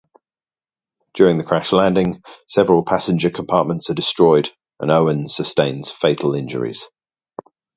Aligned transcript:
During 1.13 1.37
the 1.37 1.43
crash 1.43 1.71
landing, 1.71 2.23
several 2.47 2.83
passenger 2.83 3.29
compartments 3.29 3.91
are 3.91 3.93
destroyed 3.93 4.49
and 4.79 4.89
Owens 4.89 5.35
sustains 5.35 5.91
fatal 5.91 6.33
injuries. 6.33 6.89